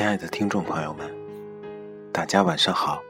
[0.00, 1.14] 亲爱的听众朋友们，
[2.10, 3.02] 大家晚上好，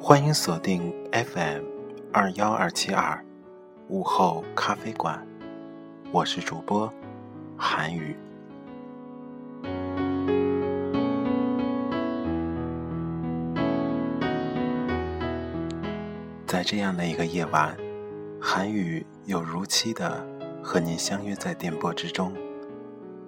[0.00, 1.64] 欢迎锁定 FM
[2.10, 3.22] 二幺二七二
[3.88, 5.22] 午后咖啡馆，
[6.10, 6.90] 我是主播
[7.58, 8.16] 韩宇。
[16.46, 17.76] 在这样的一个夜晚，
[18.40, 20.26] 韩宇又如期的
[20.62, 22.32] 和您相约在电波之中，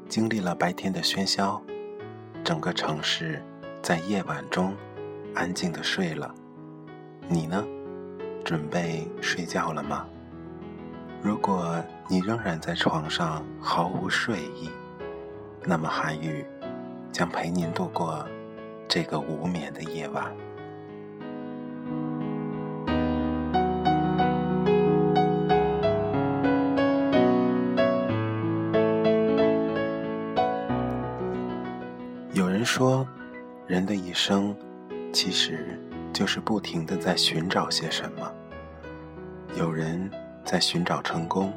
[0.08, 1.62] 经历了白天的喧嚣。
[2.44, 3.42] 整个城市
[3.80, 4.74] 在夜晚中
[5.34, 6.32] 安静的睡了，
[7.26, 7.64] 你呢？
[8.44, 10.06] 准备睡觉了吗？
[11.22, 14.68] 如果你仍然在床上毫无睡意，
[15.62, 16.44] 那么韩愈
[17.10, 18.28] 将陪您度过
[18.86, 20.30] 这个无眠的夜晚。
[32.64, 33.06] 说，
[33.66, 34.56] 人的一生
[35.12, 35.78] 其实
[36.12, 38.32] 就是不停的在寻找些什么。
[39.56, 40.10] 有人
[40.44, 41.52] 在寻找成功，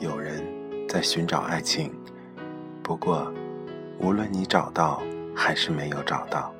[0.00, 0.42] 有人
[0.88, 1.92] 在寻找爱情。
[2.82, 3.32] 不过，
[4.00, 5.02] 无论你找到
[5.36, 6.52] 还是没有找到，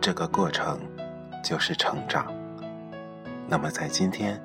[0.00, 0.78] 这个过程
[1.42, 2.26] 就是成长。
[3.48, 4.40] 那么，在今天，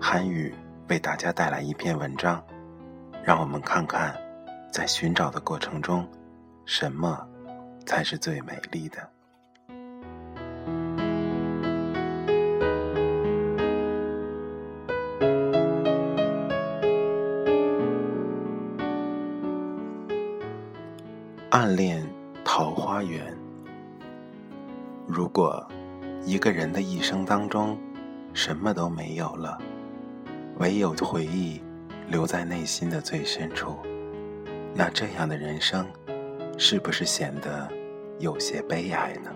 [0.00, 0.54] 韩语
[0.88, 2.42] 为大家带来一篇文章，
[3.22, 4.14] 让我们看看，
[4.72, 6.06] 在寻找的过程中，
[6.64, 7.26] 什么。
[7.88, 8.98] 才是最美丽的。
[21.48, 22.06] 暗恋
[22.44, 23.34] 桃花源。
[25.06, 25.66] 如果
[26.26, 27.78] 一个人的一生当中
[28.34, 29.58] 什么都没有了，
[30.58, 31.62] 唯有回忆
[32.06, 33.78] 留在内心的最深处，
[34.74, 35.86] 那这样的人生
[36.58, 37.77] 是不是显得？
[38.18, 39.30] 有些悲哀呢。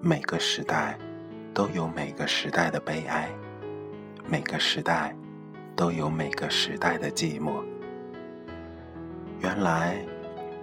[0.00, 0.98] 每个时代
[1.54, 3.30] 都有每个时代的悲哀，
[4.28, 5.16] 每个时代
[5.74, 7.64] 都有每个时代的寂寞。
[9.40, 9.96] 原来，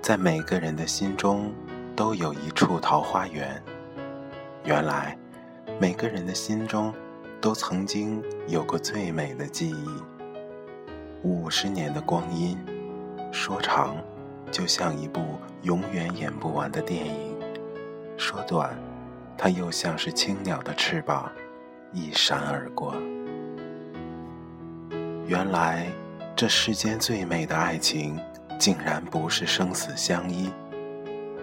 [0.02, 1.52] 在每个人的心中
[1.96, 3.62] 都有一处桃花源。
[4.64, 5.18] 原来，
[5.80, 6.94] 每个人的心中
[7.42, 9.88] 都曾经有过最美的记忆。
[11.24, 12.58] 五十年的光阴，
[13.32, 13.96] 说长。
[14.54, 17.36] 就像一部永远演不完的电影，
[18.16, 18.70] 说短，
[19.36, 21.32] 它又像是青鸟的翅膀，
[21.92, 22.94] 一闪而过。
[25.26, 25.88] 原来，
[26.36, 28.20] 这世间最美的爱情，
[28.60, 30.52] 竟然不是生死相依，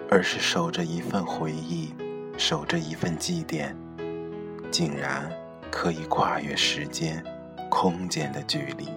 [0.09, 1.93] 而是守着一份回忆，
[2.37, 3.75] 守着一份祭奠，
[4.71, 5.29] 竟然
[5.69, 7.21] 可以跨越时间、
[7.69, 8.87] 空间的距离。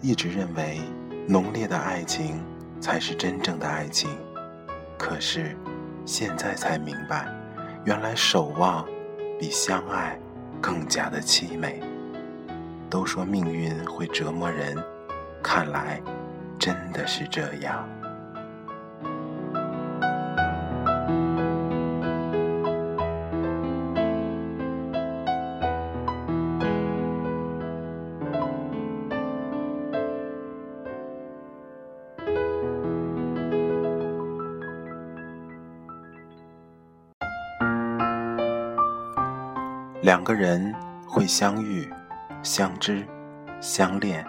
[0.00, 0.80] 一直认为。
[1.28, 2.40] 浓烈的爱情
[2.80, 4.08] 才是真正的爱情，
[4.96, 5.56] 可是
[6.04, 7.26] 现在才明白，
[7.84, 8.86] 原来守望
[9.36, 10.16] 比相爱
[10.60, 11.82] 更加的凄美。
[12.88, 14.76] 都说命运会折磨人，
[15.42, 16.00] 看来
[16.60, 17.88] 真的是这样。
[40.16, 40.74] 两个人
[41.06, 41.92] 会相遇、
[42.42, 43.06] 相知、
[43.60, 44.26] 相恋，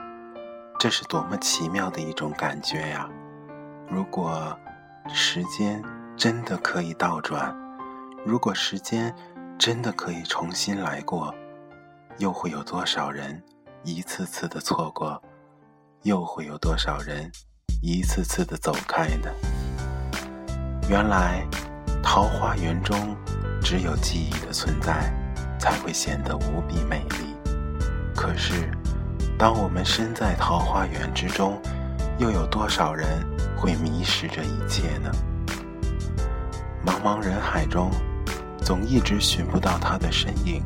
[0.78, 3.10] 这是多么奇妙的一种感觉呀！
[3.90, 4.54] 如果
[5.08, 5.82] 时间
[6.18, 7.56] 真的可以倒转，
[8.26, 9.16] 如果时间
[9.58, 11.34] 真的可以重新来过，
[12.18, 13.42] 又会有多少人
[13.86, 15.24] 一次次的错过？
[16.02, 17.32] 又会有多少人
[17.82, 19.32] 一次次的走开呢？
[20.90, 21.48] 原来，
[22.04, 23.16] 桃花源中
[23.62, 25.10] 只有记忆的存在。
[25.60, 27.36] 才会显得无比美丽。
[28.16, 28.72] 可是，
[29.38, 31.62] 当我们身在桃花源之中，
[32.18, 33.08] 又有多少人
[33.56, 35.12] 会迷失这一切呢？
[36.86, 37.92] 茫茫人海中，
[38.62, 40.64] 总一直寻不到他的身影。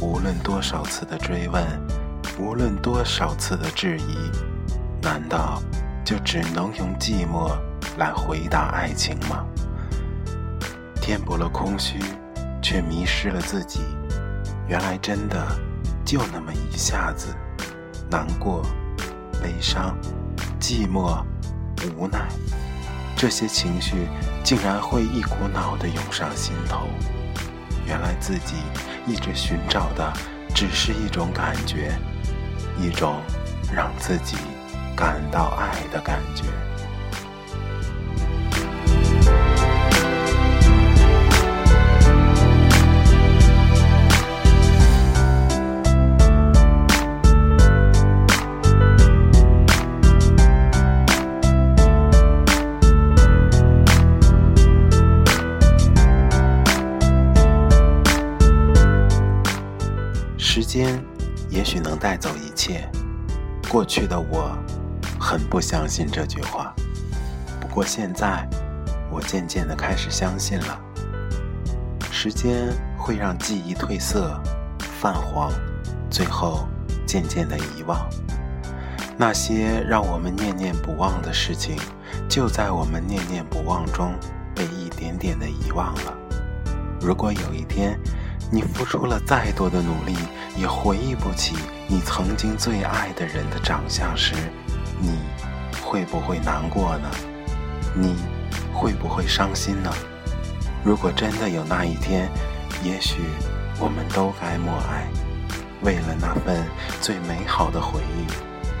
[0.00, 1.62] 无论多少次的追问，
[2.38, 4.30] 无论多少次的质疑，
[5.02, 5.60] 难道
[6.04, 7.50] 就只能用寂寞
[7.98, 9.44] 来回答爱情吗？
[11.00, 11.98] 填补了空虚。
[12.66, 13.78] 却迷失了自己。
[14.66, 15.46] 原来真的
[16.04, 17.28] 就那么一下子，
[18.10, 18.60] 难过、
[19.40, 19.96] 悲伤、
[20.58, 21.24] 寂寞、
[21.96, 22.26] 无奈，
[23.16, 24.08] 这些情绪
[24.42, 26.88] 竟然会一股脑的涌上心头。
[27.86, 28.56] 原来自己
[29.06, 30.12] 一直寻找的
[30.52, 31.96] 只是一种感觉，
[32.80, 33.22] 一种
[33.72, 34.36] 让自己
[34.96, 36.42] 感到爱的感觉。
[63.76, 64.56] 过去的我，
[65.20, 66.74] 很不相信这句话。
[67.60, 68.48] 不过现在，
[69.10, 70.80] 我渐渐的开始相信了。
[72.10, 74.40] 时间会让记忆褪色、
[74.78, 75.52] 泛黄，
[76.08, 76.66] 最后
[77.06, 78.08] 渐渐的遗忘。
[79.18, 81.76] 那些让我们念念不忘的事情，
[82.30, 84.14] 就在我们念念不忘中
[84.54, 86.16] 被一点点的遗忘了。
[86.98, 88.00] 如果有一天，
[88.50, 90.16] 你付出了再多的努力，
[90.56, 91.56] 也回忆不起
[91.88, 94.34] 你曾经最爱的人的长相时，
[95.00, 95.18] 你
[95.82, 97.10] 会不会难过呢？
[97.94, 98.16] 你
[98.72, 99.90] 会不会伤心呢？
[100.84, 102.28] 如果真的有那一天，
[102.82, 103.16] 也许
[103.80, 105.06] 我们都该默哀，
[105.82, 106.64] 为了那份
[107.00, 108.26] 最美好的回忆。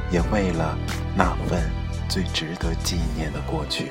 [0.08, 0.78] 也为了
[1.16, 1.68] 那份
[2.08, 3.90] 最值得纪念的过去，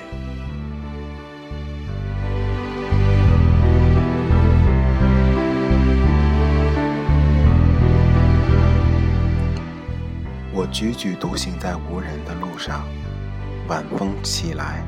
[10.76, 12.86] 踽踽独行在无人的路上，
[13.70, 14.84] 晚风起来，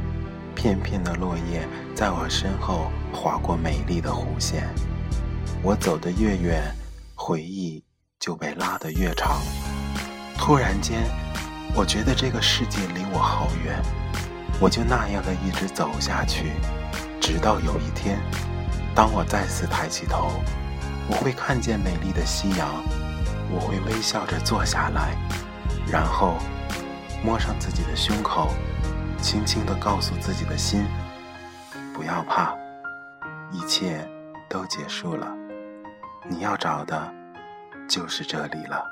[0.54, 4.68] 片片的落叶在我身后划过美丽的弧线。
[5.64, 6.62] 我走得越远，
[7.16, 7.82] 回忆
[8.20, 9.38] 就被拉得越长。
[10.38, 11.10] 突然间，
[11.74, 13.82] 我觉得这个世界离我好远，
[14.60, 16.52] 我就那样的一直走下去，
[17.22, 18.20] 直到有一天，
[18.94, 20.34] 当我再次抬起头，
[21.08, 22.84] 我会看见美丽的夕阳，
[23.50, 25.16] 我会微笑着坐下来，
[25.90, 26.38] 然后
[27.24, 28.54] 摸上自己的胸口，
[29.22, 30.86] 轻轻地告诉自己的心：
[31.94, 32.56] 不要怕，
[33.52, 34.08] 一切
[34.50, 35.34] 都结束了，
[36.28, 37.12] 你要找的
[37.88, 38.86] 就是这里了。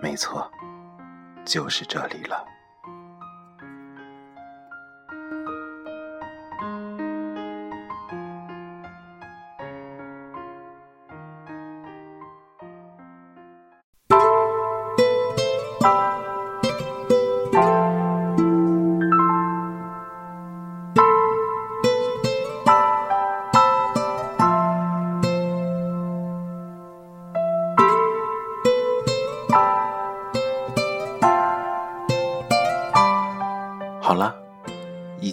[0.00, 0.50] 没错，
[1.44, 2.53] 就是这里了。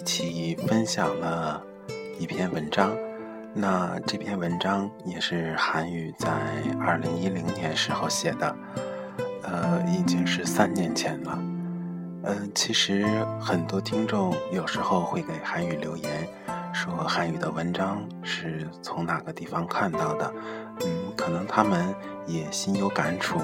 [0.04, 1.62] 起分享了
[2.18, 2.92] 一篇文章，
[3.54, 6.28] 那这篇文章也是韩语在
[6.80, 8.56] 二零一零年时候写的，
[9.42, 11.38] 呃，已经是三年前了。
[12.24, 13.04] 嗯，其实
[13.40, 16.28] 很多听众有时候会给韩语留言，
[16.72, 20.32] 说韩语的文章是从哪个地方看到的，
[20.80, 21.94] 嗯，可能他们
[22.26, 23.40] 也心有感触，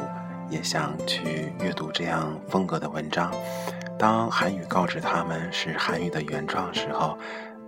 [0.49, 3.32] 也想去阅读这样风格的文章。
[3.98, 7.18] 当韩语告知他们是韩语的原创时候，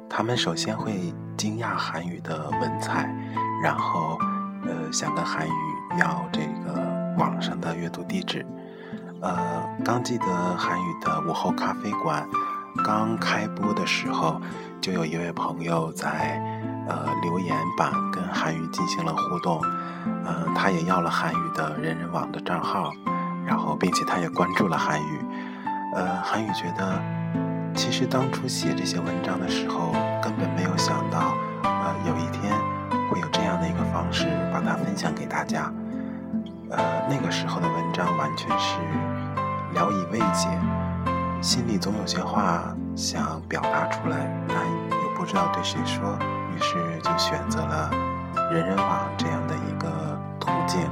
[0.08, 3.12] 他们首先会惊讶韩语的文采，
[3.62, 4.16] 然后，
[4.64, 5.50] 呃，想跟韩语
[5.98, 6.80] 要这个
[7.18, 8.46] 网上的阅读地址。
[9.20, 12.26] 呃，刚记得韩语的午后咖啡馆
[12.84, 14.40] 刚开播的时候，
[14.80, 16.40] 就有一位朋友在
[16.88, 19.60] 呃留言板跟韩语进行了互动，
[20.24, 22.92] 呃，他也要了韩语的人人网的账号，
[23.44, 25.20] 然后并且他也关注了韩语。
[25.94, 27.02] 呃，韩语觉得，
[27.74, 29.92] 其实当初写这些文章的时候，
[30.22, 32.54] 根本没有想到，呃，有一天
[33.10, 35.72] 会有这样的一个方式把它分享给大家。
[36.70, 36.78] 呃，
[37.08, 38.78] 那个时候的文章完全是
[39.74, 40.48] 聊以慰藉，
[41.40, 44.58] 心里总有些话想表达出来，但
[45.02, 46.16] 又不知道对谁说，
[46.54, 47.90] 于是就选择了
[48.52, 50.19] 人人网这样的一个
[50.50, 50.90] 途径。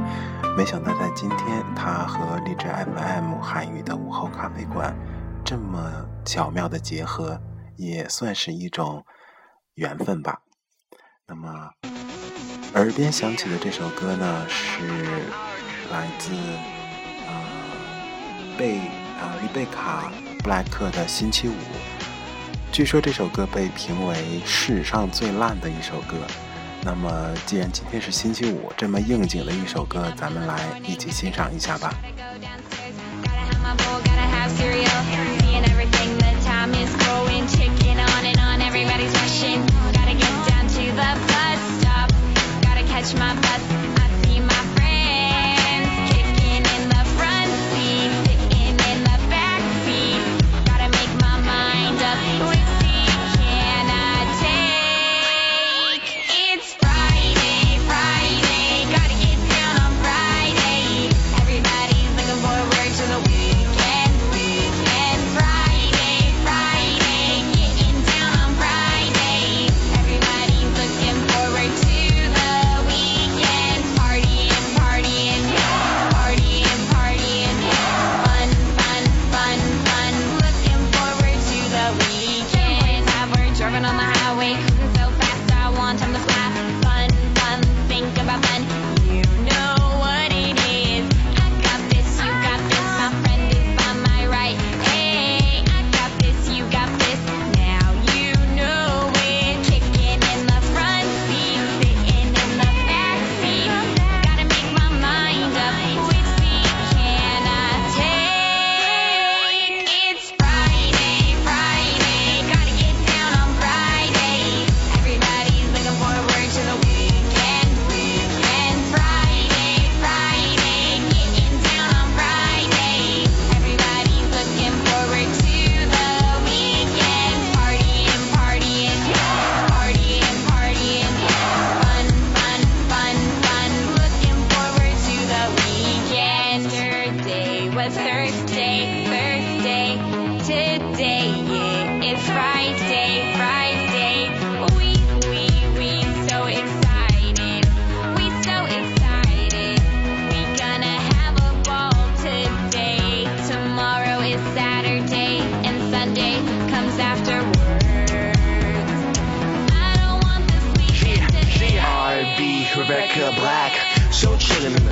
[0.57, 4.97] 没想到在今天，他和荔枝 FM 韩语的午后咖啡馆
[5.45, 7.41] 这么巧妙的结合，
[7.77, 9.05] 也算是一种
[9.75, 10.41] 缘分吧。
[11.27, 11.71] 那么，
[12.75, 14.83] 耳边响起的这首歌呢，是
[15.93, 16.33] 来自
[17.27, 17.35] 呃
[18.59, 18.81] 贝
[19.21, 20.11] 呃丽贝卡
[20.41, 21.53] 布莱克的《星期五》。
[22.73, 26.17] 据说这首歌被评为史上最烂的一首歌。
[26.89, 31.93] 那么既然今天是星期五这么应景的一首歌咱们来一起欣赏一下吧
[43.19, 43.68] my butt.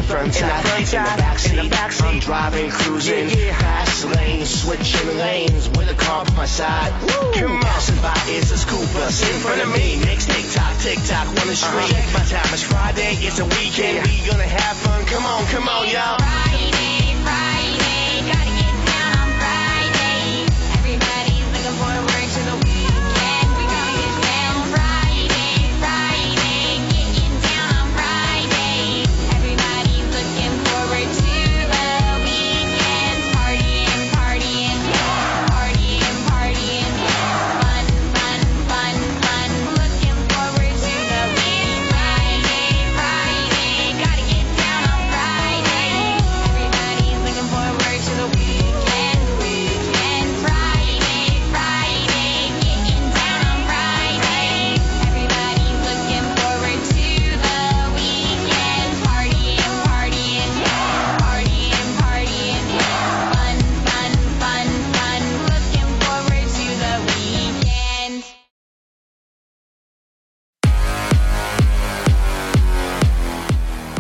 [0.06, 2.06] Front side, in the backseat, in the backseat.
[2.06, 3.58] I'm driving, cruising, yeah, yeah.
[3.58, 6.92] fast lanes, switching lanes with a car by my side.
[7.02, 7.32] Woo.
[7.34, 9.98] Come on, by it's a school bus in front of me.
[10.06, 11.90] Next tick tock, tick tock, on the street.
[11.90, 12.18] Uh-huh.
[12.18, 13.98] My time is Friday, it's a weekend.
[13.98, 14.06] Yeah.
[14.06, 15.04] We gonna have fun.
[15.06, 15.65] Come on, come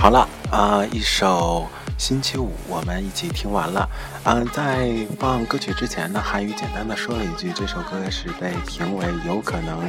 [0.06, 1.66] 好了啊、一首
[1.98, 3.88] 星期五我们一起听完了。
[4.22, 9.82] 嗯、在放歌曲之前呢，韩语简单的说了一句，这首歌是被评为有可能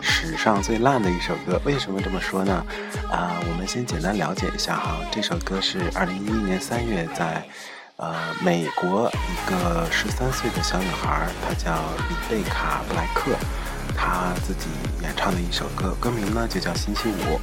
[0.00, 1.62] 史上最烂的一首歌。
[1.64, 2.66] 为什么这么说呢？
[3.12, 7.40] 啊、我们先简单了解一下哈，这首歌是二零一一年三月在
[7.94, 8.12] 呃
[8.42, 11.70] 美国一个十三岁的小女孩，她叫
[12.08, 13.30] 里贝卡布莱克，
[13.96, 14.66] 她自己
[15.00, 17.36] 演唱的一首歌，歌名呢就叫《星期五》。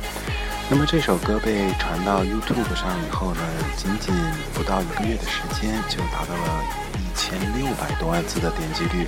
[0.69, 3.41] 那么这首歌被传到 YouTube 上以后呢，
[3.77, 4.13] 仅仅
[4.53, 6.63] 不到一个月的时间就达到了
[6.95, 9.07] 一千六百多万次的点击率。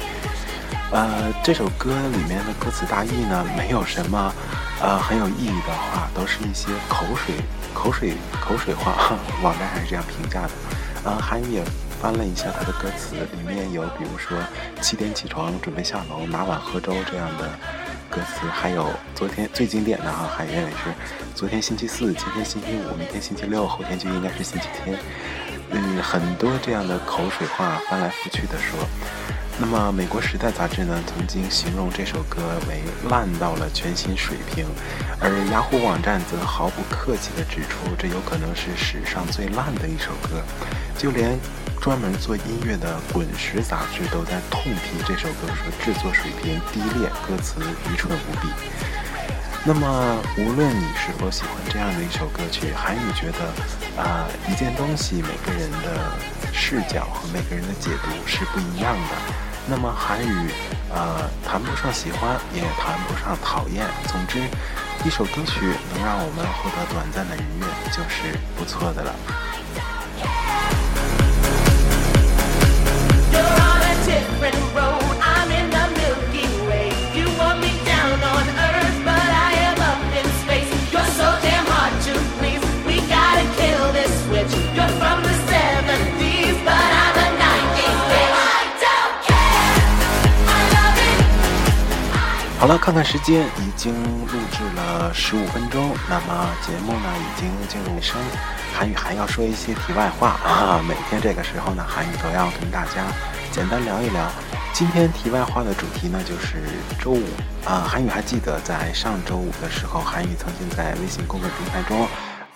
[0.92, 4.34] 呃，这首歌里面的歌词大意呢，没有什么
[4.82, 7.36] 呃很有意义的话，都是一些口水、
[7.74, 8.94] 口水、口水话，
[9.44, 10.50] 网站还是这样评价的。
[11.04, 11.64] 呃，韩语也
[12.02, 14.38] 翻了一下它的歌词，里面有比如说
[14.82, 17.52] 七点起床准备下楼拿碗喝粥这样的
[18.10, 20.94] 歌词，还有昨天最经典的哈，还认为是
[21.36, 24.98] 昨天星期四，今天星期五，明天星期六，后天就应该是星期天。
[25.72, 28.80] 嗯，很多这样的口水话翻来覆去的说。
[29.62, 34.66] 那么，《美国时代》杂志呢，曾经形容这首歌为烂到了全新水平，
[35.20, 40.42] 而雅虎网站则毫不客气地指出，这有可能是史上最烂的一首歌。
[40.98, 41.38] 就连
[41.82, 48.50] 专门做音乐的《滚石》杂志都在痛批这首歌，说制作水平低劣，歌词愚蠢无比。
[49.64, 56.12] 那么，无论你是否喜欢这样的一首歌曲，韩语觉得，啊、一件东西每个人的
[56.54, 59.16] 视角和每个人的解读是不一样的。
[59.68, 60.50] 那么韩语，
[60.94, 63.86] 呃，谈不上喜欢，也谈不上讨厌。
[64.08, 64.40] 总之，
[65.06, 69.16] 一首歌曲能让我们获得短暂的愉悦，就是不错的了。
[92.60, 93.94] 好了，看看时间，已经
[94.28, 98.20] 录制了十五分钟，那么节目呢已经进入尾声。
[98.76, 103.06] 韩语还要说一些题外话啊，每天这个时候呢，韩语都要跟大家
[103.50, 104.30] 简单聊一聊。
[104.74, 106.58] 今天题外话的主题呢就是
[107.02, 107.24] 周五
[107.66, 112.06] 啊，韩语还记得在上周五的时候，韩语曾经在微信公众平台中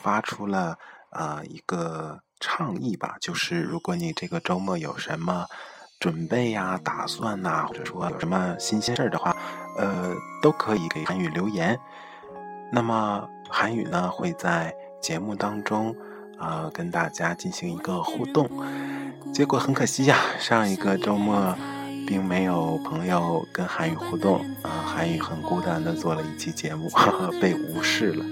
[0.02, 0.78] 发出了
[1.12, 5.46] 呃一个倡议吧，就是如果你这个周末有什么
[5.98, 9.34] 准备呀、打算呐、或者说有什么新鲜事儿的话，
[9.78, 11.80] 呃，都可以给韩语留言。
[12.72, 15.96] 那么韩语呢会在节目当中，
[16.40, 18.50] 呃，跟大家进行一个互动。
[19.34, 21.56] 结果很可惜呀，上一个周末
[22.08, 28.26] 并没有朋友跟韩语互动啊、韩语很孤单的做了一期节目，呵呵，被无视了。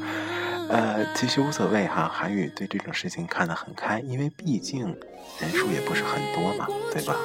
[0.70, 4.86] 呃，其实无所谓哈，韩语对这种事情看得很开，因为毕竟
[5.40, 7.16] 人数也不是很多嘛，对吧？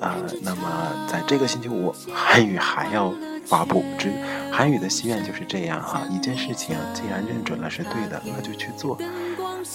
[0.00, 3.12] 呃，那么在这个星期五，韩语还要
[3.46, 4.12] 发布之
[4.52, 8.98] 韩语的心愿就是这样哈， 一件事情既然认准了是对的，那就去做。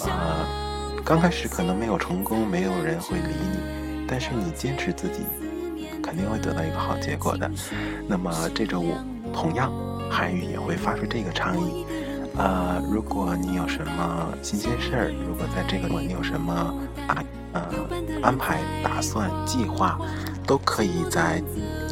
[0.06, 0.46] 呃，
[1.04, 5.24] 刚开始可能没有成功，没有人会理你，但是你坚持自己，
[6.04, 7.50] 肯定会得到一个好结果的。
[8.08, 8.94] 那么这周五
[9.34, 9.72] 同样，
[10.10, 11.86] 韩语也会发出这个倡议。
[12.38, 16.54] 呃，如果你有什么新鲜事儿，如果在这个你有什么
[17.08, 17.62] 啊呃
[18.22, 20.00] 安排打算计划
[20.46, 21.42] 都可以在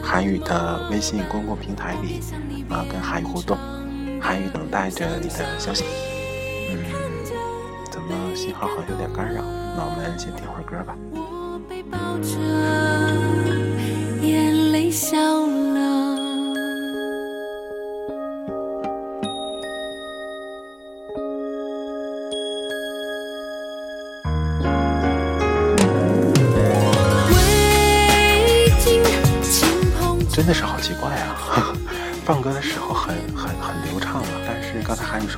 [0.03, 2.21] 韩语的微信公共平台里
[2.69, 3.57] 啊跟韩语互动
[4.21, 5.83] 韩语等待着你的消息。
[6.69, 7.07] 嗯
[7.89, 9.41] 怎么信号好像有点干扰
[9.75, 10.95] 那我们先听会儿歌吧。
[11.11, 12.76] 我被抱着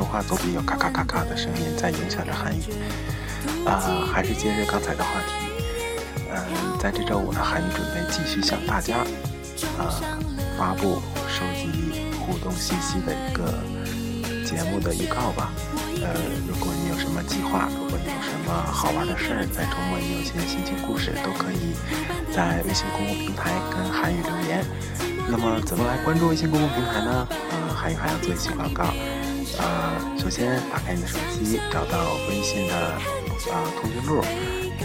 [0.09, 2.61] 话总比有咔咔咔咔的声音在影响着韩语。
[3.65, 5.33] 啊、还是接着刚才的话题，
[6.31, 8.97] 嗯、在这周五呢，韩语准备继续向大家
[9.77, 9.93] 啊、
[10.57, 13.43] 发布收集互动信息的一个
[14.43, 15.51] 节目的预告吧。
[16.01, 16.09] 呃，
[16.47, 21.75] 如果你有什么计划，如果你有什么好玩的事儿，在周末你有些心情故事，都可以
[22.33, 24.65] 在微信公共平台跟韩语留言。
[25.27, 27.27] 那么怎么来关注微信公共平台呢？
[27.51, 28.93] 呃，韩语还要做一些广告。
[29.57, 32.73] 呃，首先打开你的手机，找到微信的
[33.51, 34.21] 呃通讯录，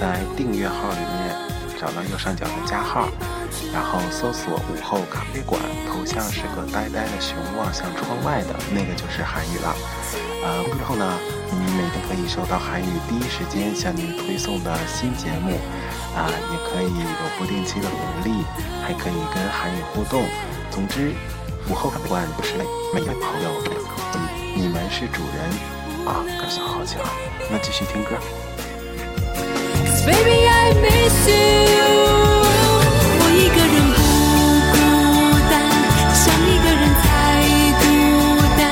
[0.00, 1.36] 在订阅号里面
[1.78, 3.08] 找到右上角的加号，
[3.72, 9.76] 然后搜索“午后咖啡馆”，头像是个呆呆的熊望向窗外的那个就是韩语了。
[10.42, 11.18] 呃，之后呢，
[11.50, 15.58] 你每天可以收到韩语第一时间向你推送的新节目，
[16.16, 18.44] 啊、也可以有不定期的福利，
[18.82, 20.24] 还可以跟韩语互动。
[20.70, 21.14] 总之，
[21.70, 23.50] 午后咖啡馆不是每每位朋友，
[24.54, 25.38] 你你们是主人
[26.06, 26.98] 啊，感谢好巧。
[27.50, 28.16] 那继续听歌。
[29.84, 31.34] Cause baby I miss you，
[33.20, 33.94] 我一个人不
[34.72, 34.76] 孤
[35.50, 35.52] 单，
[36.14, 37.04] 想一个人才
[37.80, 37.82] 孤
[38.56, 38.62] 单，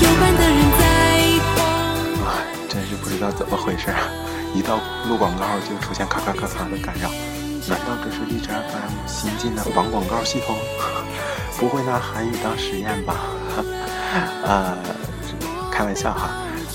[0.00, 0.80] 有伴的人在
[1.54, 1.56] 狂。
[2.26, 2.26] 啊，
[2.68, 3.98] 真是不知道怎么回事啊！
[4.54, 4.76] 一到
[5.08, 7.08] 录广告就出现咔咔咔咔的干扰，
[7.68, 10.56] 难道这是荔枝 FM 新进的防广告系统？
[11.58, 13.14] 不会拿韩语当实验吧？
[14.44, 14.76] 呃，
[15.72, 16.28] 开玩笑哈。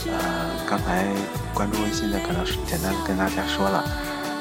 [0.08, 1.06] 呃，刚才
[1.54, 3.84] 关注微信的可能是简单的跟大家说了，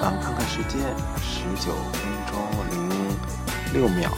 [0.02, 0.80] 嗯，看看时间，
[1.20, 2.40] 十九分钟
[2.70, 3.08] 零
[3.72, 4.10] 六秒，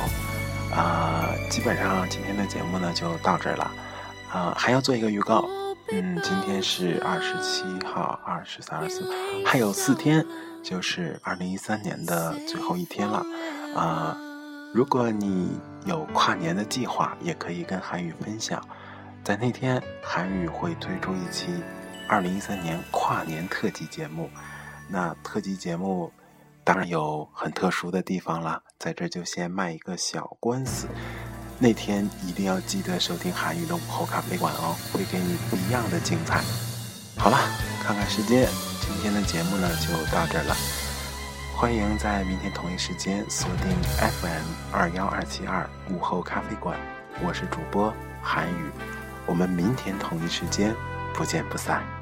[0.74, 3.70] 啊、基本上今天的节目呢就到这儿了，
[4.30, 5.48] 啊、还要做一个预告，
[5.90, 9.10] 嗯，今天是二十七号、二十三、二十四，
[9.46, 10.24] 还有四天
[10.62, 13.24] 就是二零一三年的最后一天了，
[13.74, 14.16] 啊、
[14.74, 18.62] 如果你有跨年的计划，也可以跟韩语分享。
[19.28, 21.62] 在那天，韩语会推出一期
[22.08, 24.30] 二零一三年跨年特辑节目。
[24.88, 26.10] 那特辑节目
[26.64, 30.88] 当然有很特殊的地方了，在这就先卖一个小官司。
[31.58, 36.42] 那天一定要记得收听韩语的午后咖啡馆哦，会给你不一样的精彩。
[37.18, 37.36] 好了，
[37.82, 38.48] 看看时间，
[38.80, 40.56] 今天的节目呢就到这儿了。
[41.54, 46.78] 欢迎在明天同一时间锁定 FM 二幺二七二午后咖啡馆，
[47.22, 48.70] 我是主播韩语，
[49.28, 50.74] 我们明天同一时间
[51.12, 51.97] 不见不散。